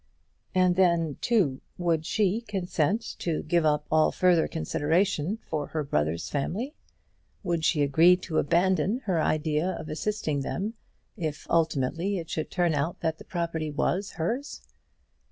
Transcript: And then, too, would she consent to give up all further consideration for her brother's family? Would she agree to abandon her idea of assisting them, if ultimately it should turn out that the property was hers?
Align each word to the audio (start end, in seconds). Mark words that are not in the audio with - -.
And 0.55 0.77
then, 0.77 1.17
too, 1.21 1.61
would 1.77 2.07
she 2.07 2.41
consent 2.41 3.03
to 3.19 3.43
give 3.43 3.67
up 3.67 3.85
all 3.91 4.11
further 4.11 4.47
consideration 4.47 5.37
for 5.47 5.67
her 5.67 5.83
brother's 5.83 6.27
family? 6.27 6.73
Would 7.43 7.63
she 7.63 7.83
agree 7.83 8.17
to 8.17 8.39
abandon 8.39 9.01
her 9.01 9.21
idea 9.21 9.75
of 9.77 9.89
assisting 9.89 10.41
them, 10.41 10.73
if 11.17 11.45
ultimately 11.51 12.17
it 12.17 12.31
should 12.31 12.49
turn 12.49 12.73
out 12.73 13.01
that 13.01 13.19
the 13.19 13.25
property 13.25 13.69
was 13.69 14.13
hers? 14.13 14.63